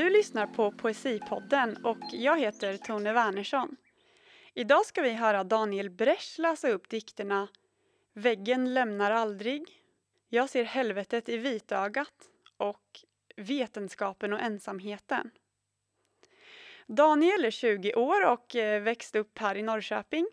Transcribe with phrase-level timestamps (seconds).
[0.00, 3.76] Du lyssnar på Poesipodden och jag heter Tone Wernersson.
[4.54, 7.48] Idag ska vi höra Daniel Bresch läsa upp dikterna
[8.12, 9.82] Väggen lämnar aldrig,
[10.28, 12.14] Jag ser helvetet i vitögat
[12.56, 13.00] och
[13.36, 15.30] Vetenskapen och ensamheten.
[16.86, 20.26] Daniel är 20 år och eh, växte upp här i Norrköping.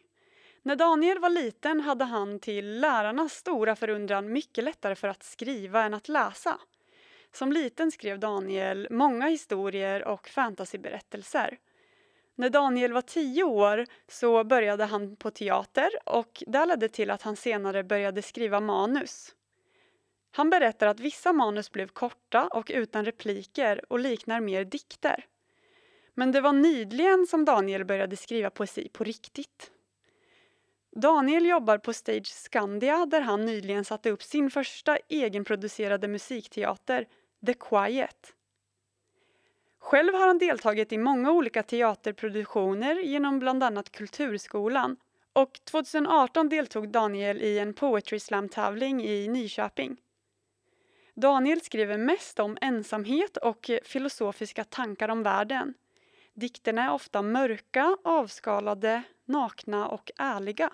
[0.61, 5.83] När Daniel var liten hade han till lärarnas stora förundran mycket lättare för att skriva
[5.83, 6.59] än att läsa.
[7.37, 11.57] Som liten skrev Daniel många historier och fantasyberättelser.
[12.35, 17.21] När Daniel var tio år så började han på teater och det ledde till att
[17.21, 19.35] han senare började skriva manus.
[20.31, 25.25] Han berättar att vissa manus blev korta och utan repliker och liknar mer dikter.
[26.13, 29.71] Men det var nyligen som Daniel började skriva poesi på riktigt.
[30.95, 37.07] Daniel jobbar på Stage Scandia där han nyligen satte upp sin första egenproducerade musikteater,
[37.45, 38.33] The Quiet.
[39.79, 44.97] Själv har han deltagit i många olika teaterproduktioner genom bland annat Kulturskolan
[45.33, 49.97] och 2018 deltog Daniel i en Poetry Slam-tävling i Nyköping.
[51.13, 55.73] Daniel skriver mest om ensamhet och filosofiska tankar om världen.
[56.33, 60.69] Dikterna är ofta mörka, avskalade, nakna och ärliga.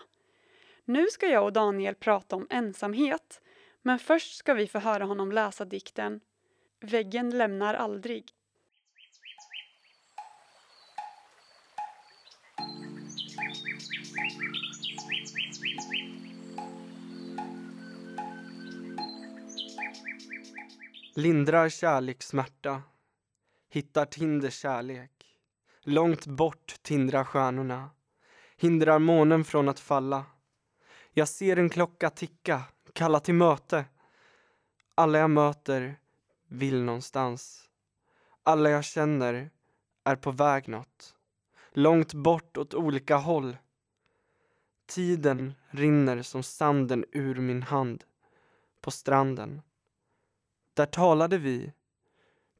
[0.85, 3.41] Nu ska jag och Daniel prata om ensamhet,
[3.81, 6.19] men först ska vi få höra honom läsa dikten
[6.85, 8.25] Väggen lämnar aldrig.
[21.15, 22.81] Lindrar kärlek smärta,
[23.69, 25.11] hittar Tinder kärlek.
[25.83, 27.89] Långt bort tindrar stjärnorna,
[28.57, 30.25] hindrar månen från att falla.
[31.11, 32.61] Jag ser en klocka ticka,
[32.93, 33.85] kalla till möte.
[34.95, 35.99] Alla jag möter
[36.53, 37.69] vill någonstans.
[38.43, 39.49] Alla jag känner
[40.03, 41.15] är på väg nåt.
[41.71, 43.57] Långt bort åt olika håll.
[44.85, 48.03] Tiden rinner som sanden ur min hand
[48.81, 49.61] på stranden.
[50.73, 51.73] Där talade vi,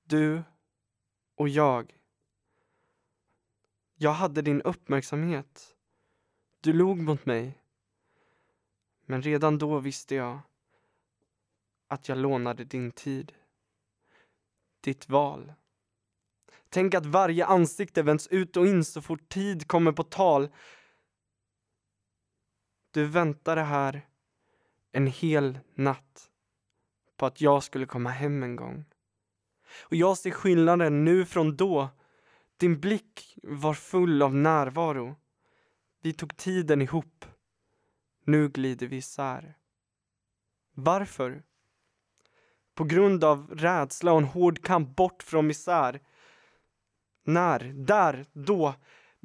[0.04, 0.44] du
[1.36, 1.98] och jag.
[3.96, 5.76] Jag hade din uppmärksamhet.
[6.62, 7.60] Du log mot mig.
[9.06, 10.40] Men redan då visste jag
[11.88, 13.32] att jag lånade din tid.
[14.84, 15.54] Ditt val.
[16.70, 20.50] Tänk att varje ansikte vänds ut och in så fort tid kommer på tal.
[22.92, 24.08] Du väntade här
[24.92, 26.30] en hel natt
[27.18, 28.86] på att jag skulle komma hem en gång.
[29.82, 31.90] Och jag ser skillnaden nu från då.
[32.58, 35.16] Din blick var full av närvaro.
[36.02, 37.26] Vi tog tiden ihop.
[38.26, 39.58] Nu glider vi isär.
[40.74, 41.44] Varför?
[42.76, 46.00] På grund av rädsla och en hård kamp bort från misär.
[47.26, 48.74] När, där, då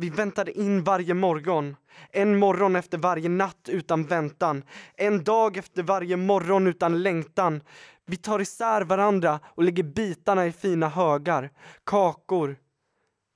[0.00, 1.76] vi väntade in varje morgon,
[2.10, 4.64] en morgon efter varje natt utan väntan,
[4.94, 7.60] en dag efter varje morgon utan längtan.
[8.06, 11.50] Vi tar isär varandra och lägger bitarna i fina högar,
[11.84, 12.56] kakor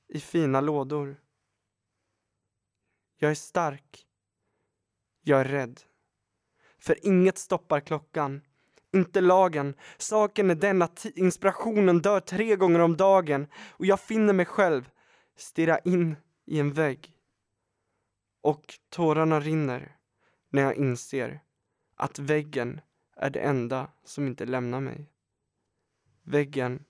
[0.08, 1.16] i fina lådor.
[3.18, 4.06] Jag är stark.
[5.22, 5.80] Jag är rädd.
[6.78, 8.40] För inget stoppar klockan.
[8.92, 9.75] Inte lagen.
[9.98, 14.91] Saken är den att inspirationen dör tre gånger om dagen och jag finner mig själv
[15.36, 17.16] stirra in i en vägg.
[18.41, 19.97] Och tårarna rinner
[20.50, 21.41] när jag inser
[21.97, 22.80] att väggen
[23.16, 25.12] är det enda som inte lämnar mig.
[26.22, 26.84] Väggen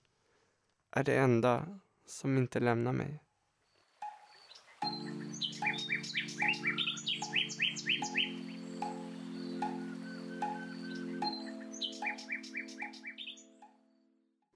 [0.91, 3.22] är det enda som inte lämnar mig.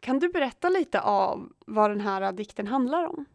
[0.07, 3.25] Kan du berätta lite av vad den här dikten handlar om?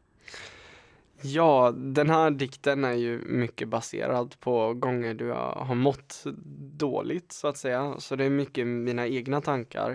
[1.23, 6.23] Ja, den här dikten är ju mycket baserad på gånger du har mått
[6.77, 7.95] dåligt så att säga.
[7.99, 9.93] Så det är mycket mina egna tankar.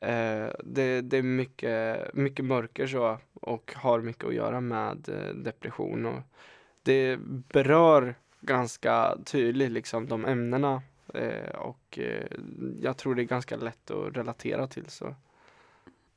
[0.00, 5.34] Eh, det, det, är mycket, mycket mörker så och har mycket att göra med eh,
[5.34, 6.06] depression.
[6.06, 6.20] Och
[6.82, 7.16] det
[7.52, 10.82] berör ganska tydligt liksom de ämnena
[11.14, 12.26] eh, och eh,
[12.80, 14.90] jag tror det är ganska lätt att relatera till.
[14.90, 15.14] så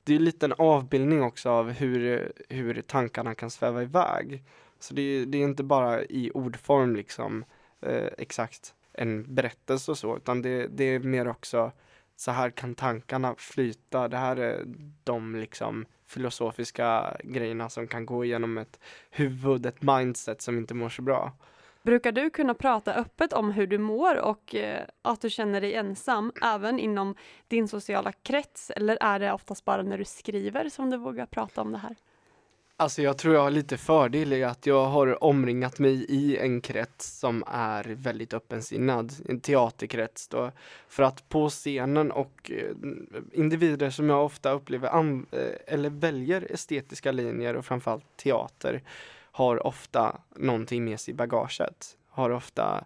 [0.08, 4.44] det är lite en avbildning också av hur, hur tankarna kan sväva iväg.
[4.80, 7.46] Så det, det är inte bara i ordform liksom
[7.82, 11.72] eh, exakt en berättelse och så, utan det, det är mer också
[12.16, 14.08] så här kan tankarna flyta.
[14.08, 14.66] Det här är
[15.04, 18.80] de liksom filosofiska grejerna som kan gå igenom ett
[19.12, 21.32] huvud, ett mindset som inte mår så bra.
[21.84, 25.74] Brukar du kunna prata öppet om hur du mår och eh, att du känner dig
[25.74, 27.16] ensam även inom
[27.48, 31.62] din sociala krets eller är det oftast bara när du skriver som du vågar prata
[31.62, 31.96] om det här?
[32.80, 36.62] Alltså jag tror jag har lite fördel i att jag har omringat mig i en
[36.62, 40.52] krets som är väldigt öppensinnad, en teaterkrets då.
[40.88, 42.76] För att på scenen och eh,
[43.34, 48.82] individer som jag ofta upplever eh, eller väljer estetiska linjer och framförallt teater
[49.38, 51.98] har ofta någonting med sig i bagaget.
[52.10, 52.86] Har ofta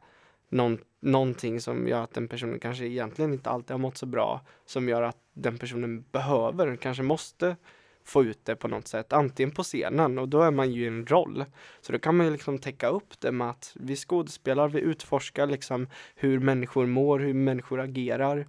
[0.50, 4.42] någon, någonting som gör att den personen kanske egentligen inte alltid har mått så bra.
[4.66, 7.56] Som gör att den personen behöver, kanske måste
[8.04, 10.88] få ut det på något sätt, antingen på scenen och då är man ju i
[10.88, 11.46] en roll.
[11.82, 15.48] Så då kan man ju liksom täcka upp det med att vi skådespelar, vi utforskar
[15.48, 18.48] liksom hur människor mår, hur människor agerar.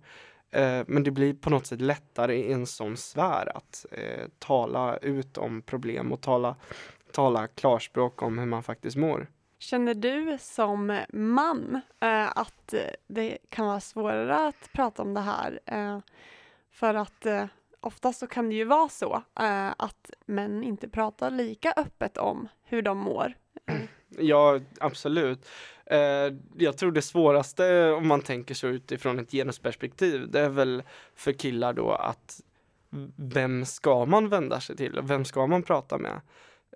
[0.51, 4.97] Eh, men det blir på något sätt lättare i en sån sfär att eh, tala
[4.97, 6.57] ut om problem och tala,
[7.13, 9.27] tala klarspråk om hur man faktiskt mår.
[9.59, 12.75] Känner du som man eh, att
[13.07, 15.61] det kan vara svårare att prata om det här?
[15.67, 15.99] Eh,
[16.71, 17.45] för att eh,
[17.81, 22.49] oftast så kan det ju vara så eh, att män inte pratar lika öppet om
[22.63, 23.35] hur de mår.
[24.19, 25.49] Ja, absolut.
[25.87, 30.83] Eh, jag tror det svåraste om man tänker så utifrån ett genusperspektiv, det är väl
[31.15, 32.41] för killar då att
[33.17, 36.21] vem ska man vända sig till och vem ska man prata med?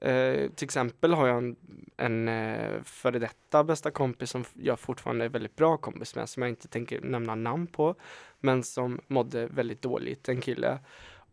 [0.00, 1.56] Eh, till exempel har jag en,
[1.96, 6.42] en eh, före detta bästa kompis som jag fortfarande är väldigt bra kompis med, som
[6.42, 7.94] jag inte tänker nämna namn på,
[8.40, 10.78] men som mådde väldigt dåligt, en kille.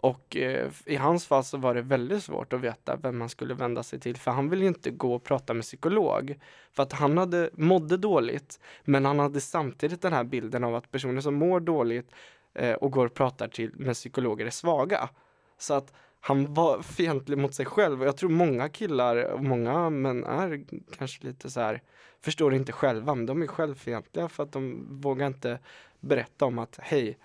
[0.03, 3.53] Och eh, i hans fall så var det väldigt svårt att veta vem man skulle
[3.53, 6.39] vända sig till för han ville inte gå och prata med psykolog.
[6.71, 10.91] För att han hade, mådde dåligt men han hade samtidigt den här bilden av att
[10.91, 12.11] personer som mår dåligt
[12.53, 15.09] eh, och går och pratar till, med psykologer är svaga.
[15.57, 15.93] Så att
[16.25, 20.63] han var fientlig mot sig själv och jag tror många killar och många män är
[20.97, 21.81] kanske lite så här
[22.21, 25.59] förstår inte själva men de är självfientliga för att de vågar inte
[25.99, 27.17] berätta om att hej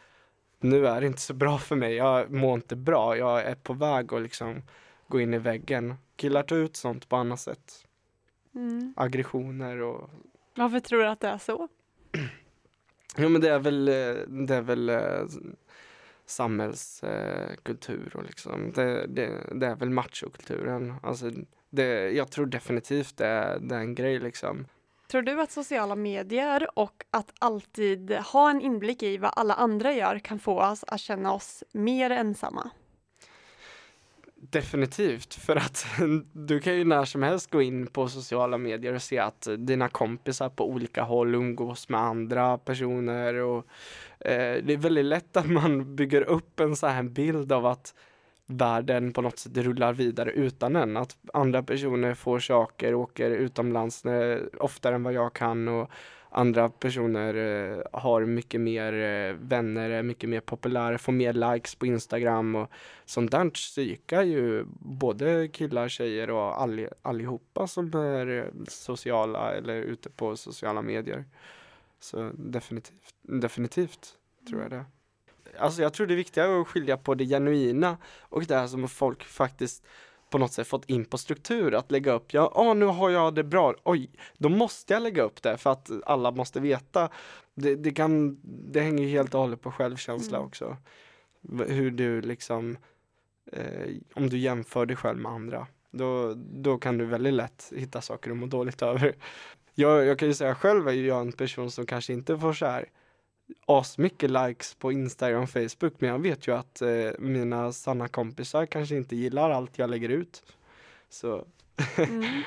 [0.60, 3.72] nu är det inte så bra för mig, jag mår inte bra, jag är på
[3.72, 4.62] väg att liksom
[5.08, 5.94] gå in i väggen.
[6.16, 7.86] Killar tar ut sånt på annat sätt.
[8.54, 8.94] Mm.
[8.96, 10.10] Aggressioner och
[10.54, 11.68] Varför tror du att det är så?
[13.16, 13.94] Ja men det är väl, eh,
[14.28, 14.90] det är väl
[16.28, 20.94] eh, samhällskultur och liksom det, det, det är väl machokulturen.
[21.02, 21.30] Alltså
[21.70, 24.66] det, jag tror definitivt det är, det är en grej liksom.
[25.10, 29.92] Tror du att sociala medier och att alltid ha en inblick i vad alla andra
[29.92, 32.70] gör kan få oss att känna oss mer ensamma?
[34.40, 35.86] Definitivt, för att
[36.32, 39.88] du kan ju när som helst gå in på sociala medier och se att dina
[39.88, 43.66] kompisar på olika håll umgås med andra personer och
[44.20, 47.94] eh, det är väldigt lätt att man bygger upp en sån här bild av att
[48.46, 50.96] världen på något sätt rullar vidare utan en.
[50.96, 55.90] Att andra personer får saker, åker utomlands när, oftare än vad jag kan och
[56.30, 61.74] andra personer eh, har mycket mer eh, vänner, är mycket mer populära, får mer likes
[61.74, 62.70] på Instagram och
[63.04, 69.76] sånt där psykar ju både killar, tjejer och all, allihopa som är eh, sociala eller
[69.76, 71.24] ute på sociala medier.
[72.00, 74.14] Så definitivt, definitivt
[74.48, 74.84] tror jag det.
[75.58, 78.88] Alltså jag tror det är viktigare att skilja på det genuina och det här som
[78.88, 79.84] folk faktiskt
[80.30, 83.34] på något sätt fått in på struktur att lägga upp, ja ah, nu har jag
[83.34, 87.08] det bra, oj, då måste jag lägga upp det för att alla måste veta.
[87.54, 88.40] Det, det kan,
[88.72, 90.48] det hänger helt och hållet på självkänsla Mm.
[90.48, 90.76] också.
[91.66, 92.78] Hur du liksom,
[93.52, 98.00] eh, om du jämför dig själv med andra, då, då kan du väldigt lätt hitta
[98.00, 99.14] saker att må dåligt över.
[99.74, 102.52] Jag, jag kan ju säga själv är ju jag en person som kanske inte får
[102.52, 102.88] så här
[103.66, 108.66] asmycket likes på Instagram och Facebook men jag vet ju att eh, mina sanna kompisar
[108.66, 110.42] kanske inte gillar allt jag lägger ut.
[111.08, 111.44] Så
[111.98, 112.42] Mm.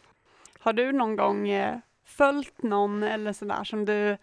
[0.58, 4.16] Har du någon gång eh, följt någon eller sådär som du,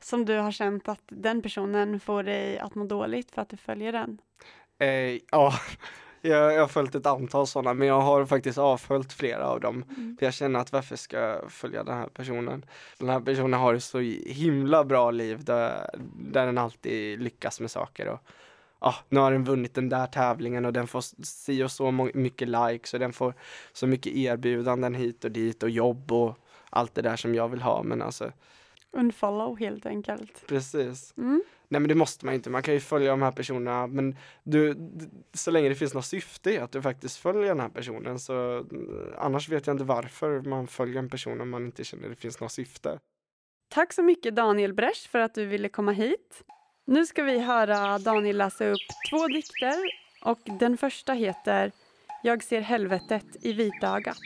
[0.00, 3.56] som du har känt att den personen får dig att må dåligt för att du
[3.56, 4.20] följer den?
[4.78, 5.54] eh, ja,
[6.20, 9.84] jag, jag har följt ett antal sådana men jag har faktiskt avföljt flera av dem.
[9.96, 10.16] Mm.
[10.18, 12.64] För jag känner att varför ska jag följa den här personen?
[12.98, 17.70] Den här personen har ett så himla bra liv där, där den alltid lyckas med
[17.70, 18.08] saker.
[18.08, 18.20] Och,
[18.80, 22.48] ja, nu har den vunnit den där tävlingen och den får si och så mycket
[22.48, 23.34] likes och den får
[23.72, 26.38] så mycket erbjudanden hit och dit och jobb och
[26.70, 27.82] allt det där som jag vill ha.
[27.82, 28.32] Men alltså,
[28.96, 30.46] Unfollow helt enkelt.
[30.46, 31.14] precis.
[31.16, 31.42] Mm.
[31.68, 34.76] Nej men det måste man inte, man kan ju följa de här personerna men du,
[35.32, 38.56] så länge det finns något syfte i att du faktiskt följer den här personen så
[38.58, 38.64] eh,
[39.18, 42.40] annars vet jag inte varför man följer en person om man inte känner det finns
[42.40, 42.98] något syfte.
[43.68, 46.42] Tack så mycket Daniel Bresch för att du ville komma hit.
[46.84, 49.76] Nu ska vi höra Daniel läsa upp två dikter
[50.22, 51.72] och den första heter
[52.22, 54.18] Jag ser helvetet i vitögat.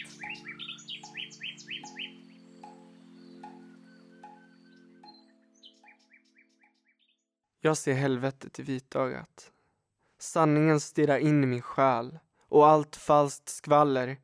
[7.61, 9.53] Jag ser helvetet i vitögat.
[10.19, 14.17] Sanningen stirrar in i min själ och allt falskt skvaller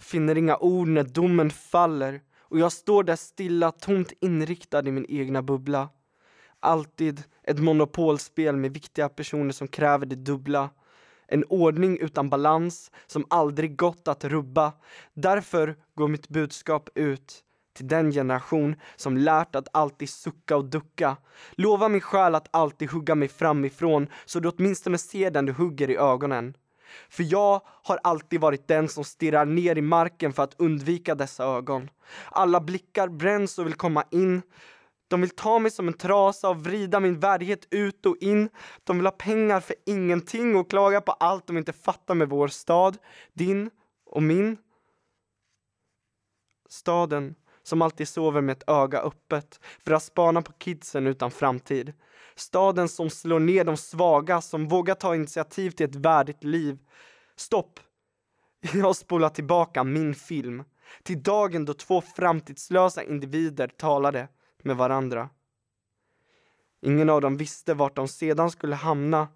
[0.00, 5.06] finner inga ord när domen faller och jag står där stilla, tomt inriktad i min
[5.08, 5.88] egna bubbla.
[6.60, 10.70] Alltid ett monopolspel med viktiga personer som kräver det dubbla.
[11.26, 14.72] En ordning utan balans som aldrig gått att rubba.
[15.14, 17.44] Därför går mitt budskap ut
[17.78, 21.16] till den generation som lärt att alltid sucka och ducka.
[21.52, 25.90] Lova min själ att alltid hugga mig framifrån så du åtminstone ser den du hugger
[25.90, 26.54] i ögonen.
[27.08, 31.44] För jag har alltid varit den som stirrar ner i marken för att undvika dessa
[31.44, 31.90] ögon.
[32.30, 34.42] Alla blickar bränns och vill komma in.
[35.08, 38.48] De vill ta mig som en trasa och vrida min värdighet ut och in.
[38.84, 42.48] De vill ha pengar för ingenting och klaga på allt de inte fattar med vår
[42.48, 42.98] stad,
[43.32, 43.70] din
[44.06, 44.56] och min.
[46.68, 47.34] Staden
[47.68, 51.92] som alltid sover med ett öga öppet för att spana på kidsen utan framtid.
[52.34, 56.78] Staden som slår ner de svaga, som vågar ta initiativ till ett värdigt liv.
[57.36, 57.80] Stopp!
[58.74, 60.64] Jag spolar tillbaka min film
[61.02, 64.28] till dagen då två framtidslösa individer talade
[64.62, 65.28] med varandra.
[66.82, 69.28] Ingen av dem visste vart de sedan skulle hamna.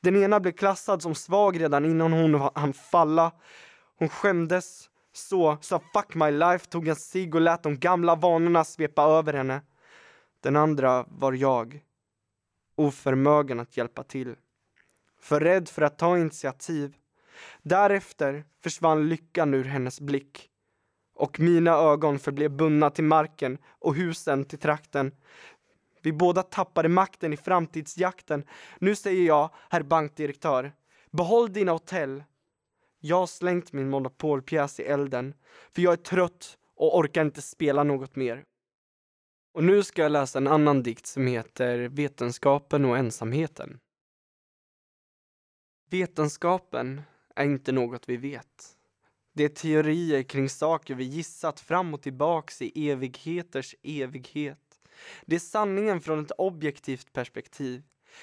[0.00, 3.32] Den ena blev klassad som svag redan innan hon hann falla.
[3.98, 4.87] Hon skämdes
[5.18, 9.32] så, sa fuck my life, tog en cigg och lät de gamla vanorna svepa över
[9.32, 9.62] henne.
[10.40, 11.80] Den andra var jag,
[12.74, 14.36] oförmögen att hjälpa till.
[15.20, 16.96] För rädd för att ta initiativ.
[17.62, 20.50] Därefter försvann lyckan ur hennes blick
[21.14, 25.12] och mina ögon förblev bundna till marken och husen till trakten.
[26.02, 28.44] Vi båda tappade makten i framtidsjakten.
[28.78, 30.72] Nu säger jag, herr bankdirektör,
[31.10, 32.24] behåll dina hotell.
[33.00, 35.34] Jag har slängt min monopolpjäs i elden,
[35.74, 38.44] för jag är trött och orkar inte spela något mer.
[39.52, 43.80] Och nu ska jag läsa en annan dikt som heter Vetenskapen och ensamheten.
[45.90, 47.02] Vetenskapen
[47.34, 48.76] är inte något vi vet.
[49.32, 54.80] Det är teorier kring saker vi gissat fram och tillbaks i evigheters evighet.
[55.26, 57.82] Det är sanningen från ett objektivt perspektiv.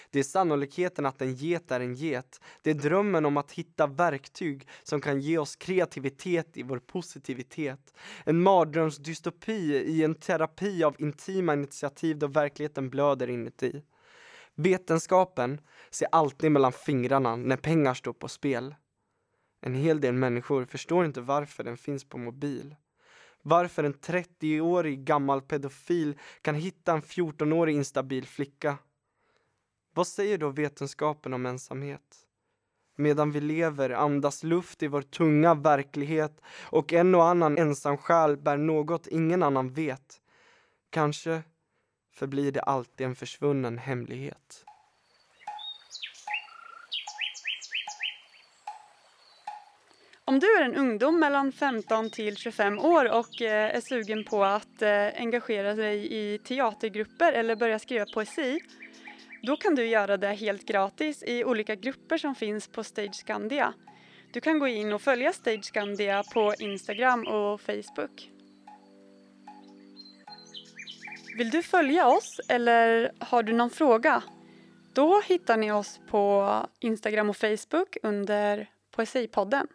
[0.09, 2.41] Det är sannolikheten att en get är en get.
[2.61, 7.93] Det är drömmen om att hitta verktyg som kan ge oss kreativitet i vår positivitet.
[8.23, 13.83] En mardrömsdystopi i en terapi av intima initiativ då verkligheten blöder inuti.
[14.55, 15.61] Vetenskapen
[15.91, 18.75] ser alltid mellan fingrarna när pengar står på spel.
[19.61, 22.75] En hel del människor förstår inte varför den finns på mobil.
[23.41, 28.77] Varför en 30-årig gammal pedofil kan hitta en 14-årig instabil flicka.
[29.95, 32.25] Vad säger då vetenskapen om ensamhet?
[32.95, 38.37] Medan vi lever andas luft i vår tunga verklighet och en och annan ensam själ
[38.37, 40.21] bär något ingen annan vet.
[40.89, 41.43] Kanske
[42.13, 44.65] förblir det alltid en försvunnen hemlighet.
[50.25, 54.43] Om du är en ungdom mellan 15 till 25 år och eh, är sugen på
[54.43, 58.59] att eh, engagera dig i teatergrupper eller börja skriva poesi
[59.41, 63.73] då kan du göra det helt gratis i olika grupper som finns på Stage Scandia.
[64.33, 68.31] Du kan gå in och följa Stage Scandia på Instagram och Facebook.
[71.37, 74.23] Vill du följa oss eller har du någon fråga?
[74.93, 79.67] Då hittar ni oss på Instagram och Facebook under Poesipodden.